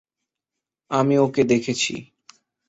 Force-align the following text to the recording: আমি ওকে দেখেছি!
আমি 0.91 1.15
ওকে 1.17 1.41
দেখেছি! 1.43 1.93